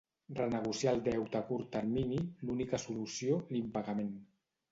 [0.37, 2.17] Renegociar el deute a curt termini;
[2.47, 4.13] l’única solució, l’impagament.